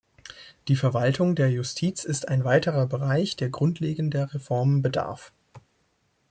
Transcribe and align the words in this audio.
Die 0.67 0.75
Verwaltung 0.75 1.35
der 1.35 1.51
Justiz 1.51 2.05
ist 2.05 2.27
ein 2.27 2.43
weiterer 2.43 2.87
Bereich, 2.87 3.35
der 3.35 3.49
grundlegender 3.49 4.33
Reformen 4.33 4.81
bedarf. 4.81 5.31